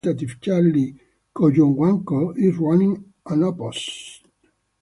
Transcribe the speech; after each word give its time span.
Incumbent 0.03 0.19
Representative 0.19 0.41
Charlie 0.41 0.95
Cojuangco 1.35 2.35
is 2.35 2.57
running 2.57 3.13
unopposed. 3.27 4.27